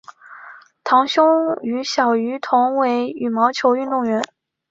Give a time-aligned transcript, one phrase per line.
[0.83, 1.23] 堂兄
[1.61, 4.23] 于小渝同为羽毛球运动员。